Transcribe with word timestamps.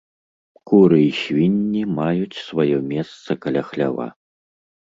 Куры 0.71 1.01
і 1.01 1.11
свінні 1.17 1.83
маюць 1.99 2.39
сваё 2.47 2.77
месца 2.93 3.31
каля 3.47 3.61
хлява. 3.71 4.07